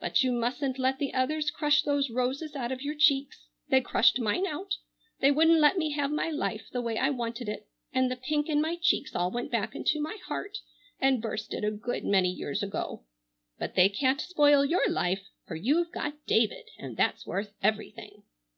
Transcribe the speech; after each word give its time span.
But 0.00 0.22
you 0.22 0.32
mustn't 0.32 0.78
let 0.78 0.98
the 0.98 1.14
others 1.14 1.50
crush 1.50 1.80
those 1.82 2.10
roses 2.10 2.54
out 2.54 2.70
of 2.72 2.82
your 2.82 2.94
cheeks. 2.94 3.46
They 3.70 3.80
crushed 3.80 4.18
mine 4.20 4.46
out. 4.46 4.76
They 5.20 5.30
wouldn't 5.30 5.60
let 5.60 5.78
me 5.78 5.92
have 5.92 6.10
my 6.12 6.28
life 6.28 6.68
the 6.70 6.82
way 6.82 6.98
I 6.98 7.08
wanted 7.08 7.48
it, 7.48 7.66
and 7.90 8.10
the 8.10 8.16
pink 8.16 8.50
in 8.50 8.60
my 8.60 8.76
cheeks 8.76 9.14
all 9.14 9.30
went 9.30 9.50
back 9.50 9.74
into 9.74 9.98
my 9.98 10.18
heart 10.26 10.58
and 11.00 11.22
burst 11.22 11.54
it 11.54 11.64
a 11.64 11.70
good 11.70 12.04
many 12.04 12.28
years 12.30 12.62
ago. 12.62 13.04
But 13.58 13.74
they 13.74 13.88
can't 13.88 14.20
spoil 14.20 14.62
your 14.62 14.90
life, 14.90 15.22
for 15.46 15.56
you've 15.56 15.90
got 15.90 16.18
David 16.26 16.68
and 16.78 16.94
that's 16.98 17.26
worth 17.26 17.54
everything." 17.62 18.24